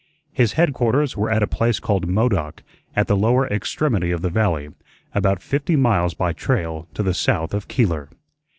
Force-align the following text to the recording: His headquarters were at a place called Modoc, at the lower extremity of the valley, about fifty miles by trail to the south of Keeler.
His 0.33 0.53
headquarters 0.53 1.15
were 1.15 1.29
at 1.29 1.43
a 1.43 1.47
place 1.47 1.79
called 1.79 2.07
Modoc, 2.07 2.63
at 2.95 3.05
the 3.05 3.15
lower 3.15 3.45
extremity 3.45 4.09
of 4.09 4.23
the 4.23 4.31
valley, 4.31 4.69
about 5.13 5.43
fifty 5.43 5.75
miles 5.75 6.15
by 6.15 6.33
trail 6.33 6.87
to 6.95 7.03
the 7.03 7.13
south 7.13 7.53
of 7.53 7.67
Keeler. 7.67 8.09